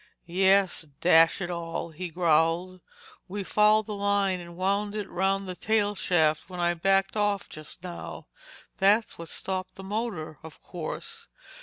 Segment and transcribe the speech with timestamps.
[0.25, 2.81] "Yes, dash it all!" he growled.
[3.27, 7.47] "We fouled the line and wound it round the tail shaft when I backed off
[7.47, 8.25] just now.
[8.77, 11.27] That's what stopped the motor, of course.